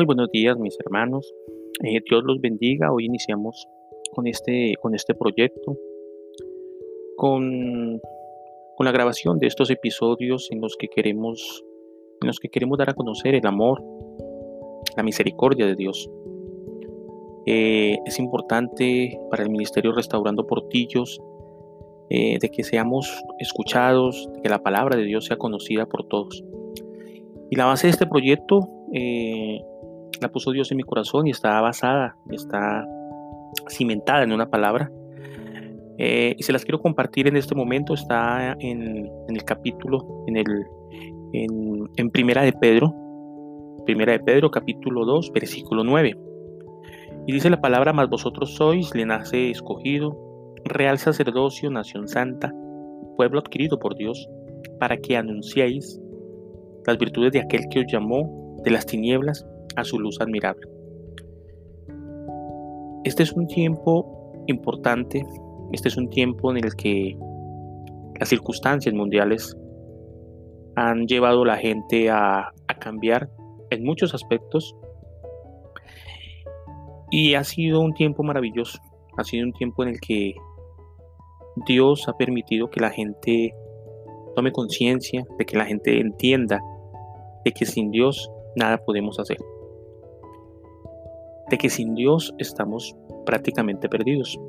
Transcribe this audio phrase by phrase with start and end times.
[0.00, 1.30] Muy buenos días, mis hermanos.
[1.84, 2.90] Eh, Dios los bendiga.
[2.90, 3.68] Hoy iniciamos
[4.14, 5.76] con este, con este proyecto,
[7.18, 8.00] con,
[8.78, 11.62] con la grabación de estos episodios en los que queremos,
[12.22, 13.84] en los que queremos dar a conocer el amor,
[14.96, 16.10] la misericordia de Dios.
[17.44, 21.20] Eh, es importante para el Ministerio Restaurando Portillos
[22.08, 26.42] eh, de que seamos escuchados, de que la palabra de Dios sea conocida por todos.
[27.50, 29.60] Y la base de este proyecto eh,
[30.20, 32.86] la puso Dios en mi corazón y está basada, está
[33.68, 34.90] cimentada en una palabra.
[35.98, 37.94] Eh, y se las quiero compartir en este momento.
[37.94, 40.66] Está en, el capítulo, en, el,
[41.32, 42.94] en, Primera de Pedro,
[43.84, 46.16] Primera de Pedro, capítulo 2, versículo 9.
[47.26, 50.16] Y dice la palabra, más vosotros sois nace escogido,
[50.64, 52.52] real sacerdocio, nación santa,
[53.16, 54.28] pueblo adquirido por Dios,
[54.78, 56.00] para que anunciéis
[56.86, 60.66] las virtudes de aquel que os llamó de las tinieblas a su luz admirable.
[63.04, 65.24] Este es un tiempo importante,
[65.72, 67.16] este es un tiempo en el que
[68.18, 69.56] las circunstancias mundiales
[70.76, 73.28] han llevado a la gente a, cambiar
[73.68, 74.74] en muchos aspectos
[77.10, 78.78] y ha sido un tiempo maravilloso,
[79.18, 80.32] ha sido un tiempo en el que
[81.66, 83.52] Dios ha permitido que la gente
[84.34, 86.62] tome conciencia, de que la gente entienda
[87.44, 89.36] de que sin Dios nada podemos hacer.
[91.50, 94.40] De que sin Dios estamos prácticamente perdidos.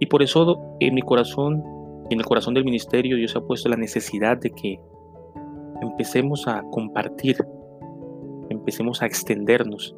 [0.00, 1.62] Y por eso en mi corazón,
[2.10, 4.80] en el corazón del ministerio, Dios ha puesto la necesidad de que
[5.80, 7.36] empecemos a compartir,
[8.48, 9.94] empecemos a extendernos,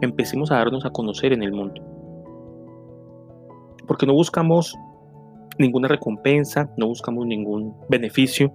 [0.00, 1.80] empecemos a darnos a conocer en el mundo.
[3.86, 4.74] Porque no buscamos
[5.58, 8.52] ninguna recompensa, no buscamos ningún beneficio,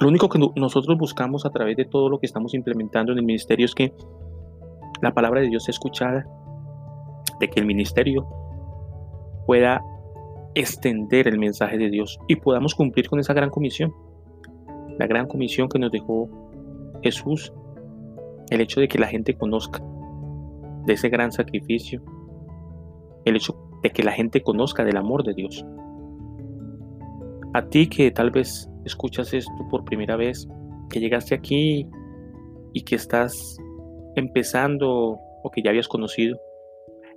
[0.00, 3.24] lo único que nosotros buscamos a través de todo lo que estamos implementando en el
[3.24, 3.94] ministerio es que
[5.00, 6.26] la palabra de Dios escuchada,
[7.40, 8.26] de que el ministerio
[9.46, 9.82] pueda
[10.54, 13.92] extender el mensaje de Dios y podamos cumplir con esa gran comisión.
[14.98, 16.28] La gran comisión que nos dejó
[17.02, 17.52] Jesús,
[18.50, 19.82] el hecho de que la gente conozca
[20.86, 22.02] de ese gran sacrificio,
[23.24, 25.64] el hecho de que la gente conozca del amor de Dios.
[27.52, 30.48] A ti que tal vez escuchas esto por primera vez,
[30.88, 31.86] que llegaste aquí
[32.72, 33.58] y que estás
[34.16, 36.40] empezando o que ya habías conocido,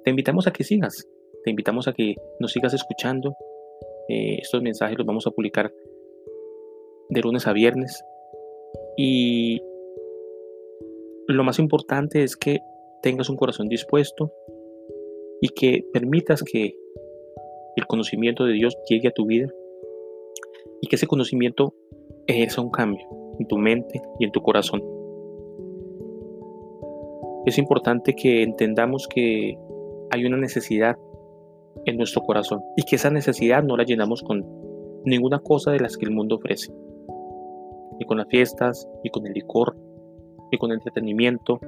[0.04, 1.08] te invitamos a que sigas,
[1.44, 3.36] te invitamos a que nos sigas escuchando.
[4.08, 5.74] Eh, estos mensajes los vamos a publicar
[7.10, 8.04] de lunes a viernes.
[8.98, 9.62] Y
[11.28, 12.60] lo más importante es que
[13.02, 14.34] tengas un corazón dispuesto
[15.42, 16.76] y que permitas que
[17.76, 19.48] el conocimiento de Dios llegue a tu vida
[20.81, 21.74] y que ese conocimiento
[22.28, 23.06] ejerza un cambio
[23.40, 24.99] en tu mente y en tu corazón.
[27.50, 29.58] Es importante que entendamos que
[30.12, 30.96] hay una necesidad
[31.86, 34.46] en nuestro corazón y que esa necesidad no la llenamos con
[35.04, 36.72] ninguna cosa de las que el mundo ofrece,
[38.00, 39.76] ni con las fiestas, ni con el licor,
[40.52, 41.60] ni con el entretenimiento,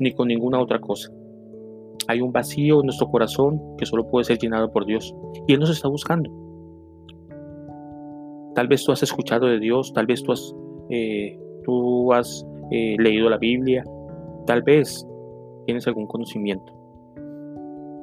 [0.00, 1.12] ni con ninguna otra cosa.
[2.08, 5.14] Hay un vacío en nuestro corazón que solo puede ser llenado por Dios
[5.46, 6.32] y Él nos está buscando.
[8.56, 10.52] Tal vez tú has escuchado de Dios, tal vez tú has,
[10.88, 13.84] eh, tú has eh, leído la Biblia,
[14.46, 15.06] tal vez
[15.66, 16.72] tienes algún conocimiento.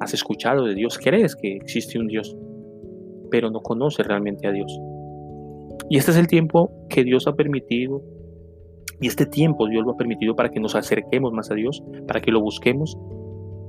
[0.00, 2.36] Has escuchado de Dios, crees que existe un Dios,
[3.30, 4.78] pero no conoces realmente a Dios.
[5.88, 8.02] Y este es el tiempo que Dios ha permitido,
[9.00, 12.20] y este tiempo Dios lo ha permitido para que nos acerquemos más a Dios, para
[12.20, 12.96] que lo busquemos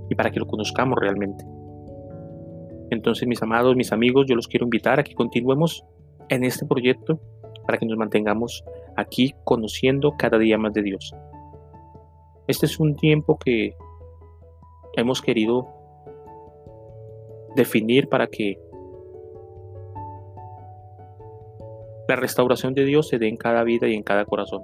[0.09, 1.45] y para que lo conozcamos realmente.
[2.89, 5.83] Entonces, mis amados, mis amigos, yo los quiero invitar a que continuemos
[6.29, 7.19] en este proyecto
[7.69, 8.65] para que nos mantengamos
[8.95, 11.13] aquí conociendo cada día más de Dios.
[12.47, 13.75] Este es un tiempo que
[14.93, 15.67] hemos querido
[17.55, 18.59] definir para que
[22.07, 24.63] la restauración de Dios se dé en cada vida y en cada corazón.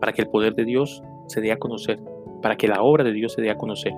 [0.00, 2.00] Para que el poder de Dios se dé a conocer,
[2.40, 3.92] para que la obra de Dios se dé a conocer.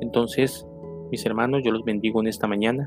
[0.00, 0.64] Entonces,
[1.10, 2.86] mis hermanos, yo los bendigo en esta mañana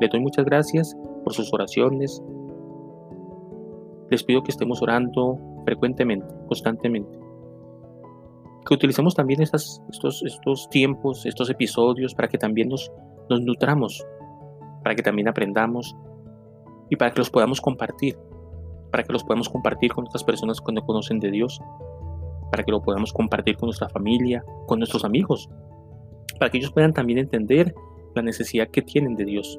[0.00, 2.22] les doy muchas gracias por sus oraciones.
[4.14, 7.18] Les pido que estemos orando frecuentemente, constantemente.
[8.64, 9.82] Que utilicemos también estos,
[10.24, 12.92] estos tiempos, estos episodios para que también nos,
[13.28, 14.06] nos nutramos,
[14.84, 15.96] para que también aprendamos
[16.90, 18.16] y para que los podamos compartir,
[18.92, 21.60] para que los podamos compartir con otras personas que no conocen de Dios,
[22.52, 25.50] para que lo podamos compartir con nuestra familia, con nuestros amigos,
[26.38, 27.74] para que ellos puedan también entender
[28.14, 29.58] la necesidad que tienen de Dios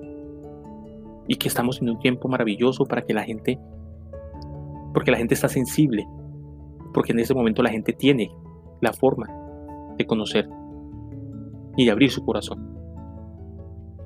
[1.27, 3.59] y que estamos en un tiempo maravilloso para que la gente
[4.95, 6.07] porque la gente está sensible,
[6.93, 8.31] porque en ese momento la gente tiene
[8.81, 9.27] la forma
[9.97, 10.47] de conocer
[11.75, 12.73] y de abrir su corazón.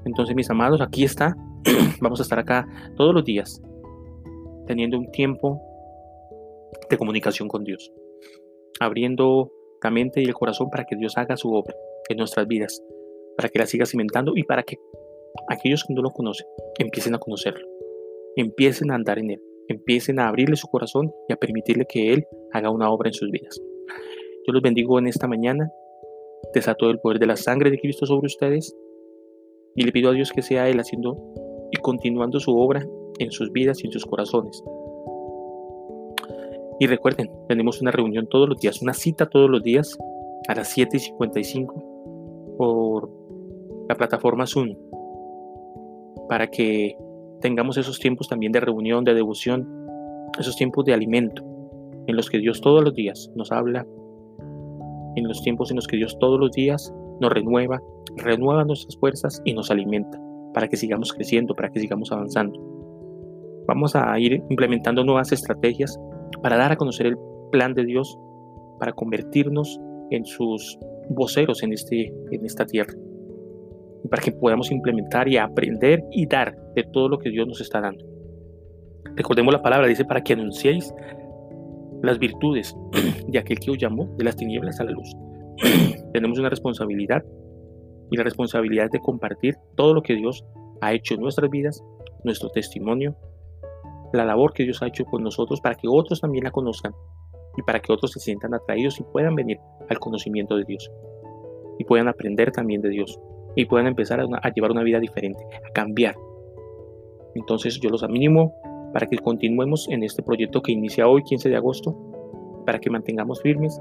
[0.04, 1.38] Entonces, mis amados, aquí está.
[2.02, 3.62] Vamos a estar acá todos los días,
[4.66, 5.62] teniendo un tiempo
[6.90, 7.92] de comunicación con Dios,
[8.80, 9.52] abriendo
[9.84, 11.76] la mente y el corazón para que Dios haga su obra
[12.10, 12.82] en nuestras vidas,
[13.38, 14.78] para que la siga cimentando y para que
[15.50, 16.48] aquellos que no lo conocen
[16.80, 17.68] empiecen a conocerlo,
[18.36, 19.42] empiecen a andar en Él,
[19.74, 23.30] empiecen a abrirle su corazón y a permitirle que Él haga una obra en sus
[23.32, 23.60] vidas.
[24.46, 25.72] Yo los bendigo en esta mañana,
[26.54, 28.76] desato el poder de la sangre de Cristo sobre ustedes
[29.76, 31.16] y le pido a Dios que sea Él haciendo
[31.72, 32.86] y continuando su obra
[33.20, 34.64] en sus vidas y en sus corazones.
[36.80, 39.98] Y recuerden, tenemos una reunión todos los días, una cita todos los días
[40.48, 43.10] a las 7 y 55 por
[43.90, 44.76] la plataforma Zoom
[46.30, 46.96] para que
[47.42, 49.68] tengamos esos tiempos también de reunión, de devoción,
[50.40, 51.44] esos tiempos de alimento
[52.08, 53.86] en los que Dios todos los días nos habla,
[55.16, 57.82] en los tiempos en los que Dios todos los días nos renueva,
[58.16, 60.20] renueva nuestras fuerzas y nos alimenta
[60.54, 62.60] para que sigamos creciendo, para que sigamos avanzando.
[63.68, 66.00] Vamos a ir implementando nuevas estrategias
[66.42, 67.18] para dar a conocer el
[67.52, 68.18] plan de Dios,
[68.80, 72.94] para convertirnos en sus voceros en, este, en esta tierra,
[74.10, 77.82] para que podamos implementar y aprender y dar de todo lo que Dios nos está
[77.82, 78.06] dando.
[79.16, 80.94] Recordemos la palabra, dice, para que anunciéis
[82.02, 82.76] las virtudes
[83.28, 85.14] de aquel que os llamó de las tinieblas a la luz.
[86.14, 87.24] Tenemos una responsabilidad
[88.12, 90.46] y la responsabilidad es de compartir todo lo que Dios
[90.82, 91.84] ha hecho en nuestras vidas,
[92.24, 93.16] nuestro testimonio,
[94.14, 96.94] la labor que Dios ha hecho con nosotros para que otros también la conozcan
[97.58, 99.60] y para que otros se sientan atraídos y puedan venir
[99.90, 100.90] al conocimiento de Dios
[101.78, 103.20] y puedan aprender también de Dios
[103.56, 106.16] y puedan empezar a, llevar una vida diferente, a cambiar.
[107.36, 108.54] Entonces yo los animo
[108.94, 111.96] para que continuemos en este proyecto que inicia hoy, 15 de agosto,
[112.66, 113.80] para que mantengamos firmes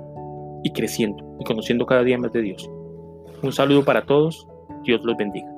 [0.63, 2.71] y creciendo y conociendo cada día más de Dios.
[3.43, 4.47] Un saludo para todos,
[4.85, 5.58] Dios los bendiga.